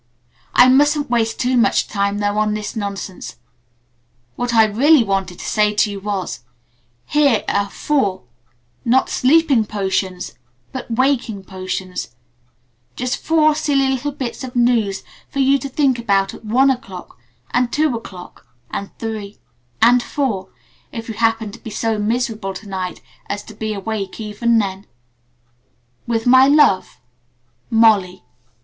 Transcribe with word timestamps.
"I 0.55 0.67
mustn't 0.67 1.11
waste 1.11 1.39
too 1.39 1.55
much 1.57 1.87
time, 1.87 2.17
though, 2.17 2.39
on 2.39 2.55
this 2.55 2.75
nonsense. 2.75 3.35
What 4.35 4.51
I 4.51 4.65
really 4.65 5.03
wanted 5.03 5.37
to 5.37 5.45
say 5.45 5.75
to 5.75 5.91
you 5.91 5.99
was: 5.99 6.39
Here 7.05 7.43
are 7.47 7.69
four 7.69 8.23
not 8.83 9.11
'sleeping 9.11 9.63
potions', 9.65 10.33
but 10.71 10.89
waking 10.89 11.43
potions 11.43 12.15
just 12.95 13.15
four 13.17 13.53
silly 13.53 13.89
little 13.89 14.11
bits 14.11 14.43
of 14.43 14.55
news 14.55 15.03
for 15.29 15.37
you 15.37 15.59
to 15.59 15.69
think 15.69 15.99
about 15.99 16.33
at 16.33 16.43
one 16.43 16.71
o'clock, 16.71 17.19
and 17.51 17.71
two, 17.71 18.01
and 18.71 18.97
three 18.97 19.37
and 19.83 20.01
four, 20.01 20.49
if 20.91 21.09
you 21.09 21.13
happen 21.13 21.51
to 21.51 21.59
be 21.59 21.69
so 21.69 21.99
miserable 21.99 22.55
to 22.55 22.67
night 22.67 23.01
as 23.27 23.43
to 23.43 23.53
be 23.53 23.71
awake 23.71 24.19
even 24.19 24.57
then. 24.57 24.87
"With 26.07 26.25
my 26.25 26.47
love, 26.47 26.99
"MOLLY." 27.69 28.23